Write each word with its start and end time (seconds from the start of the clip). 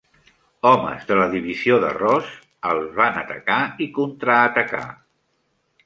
Homes 0.69 1.03
de 1.09 1.17
la 1.19 1.27
divisió 1.33 1.77
de 1.85 1.91
Ross 1.99 2.33
els 2.73 2.91
van 3.03 3.23
atacar 3.23 3.61
i 3.89 3.93
contraatacar. 4.03 4.85